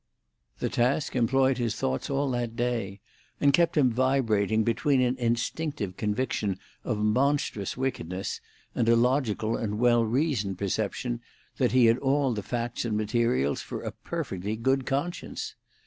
The 0.57 0.69
task 0.69 1.15
employed 1.15 1.59
his 1.59 1.75
thoughts 1.75 2.09
all 2.09 2.31
that 2.31 2.55
day, 2.55 3.01
and 3.39 3.53
kept 3.53 3.77
him 3.77 3.91
vibrating 3.91 4.63
between 4.63 4.99
an 4.99 5.15
instinctive 5.17 5.95
conviction 5.95 6.57
of 6.83 6.97
monstrous 6.97 7.77
wickedness 7.77 8.41
and 8.73 8.89
a 8.89 8.95
logical 8.95 9.55
and 9.55 9.77
well 9.77 10.03
reasoned 10.03 10.57
perception 10.57 11.21
that 11.57 11.73
he 11.73 11.85
had 11.85 11.99
all 11.99 12.33
the 12.33 12.41
facts 12.41 12.83
and 12.83 12.97
materials 12.97 13.61
for 13.61 13.83
a 13.83 13.91
perfectly 13.91 14.55
good 14.55 14.87
conscience. 14.87 15.53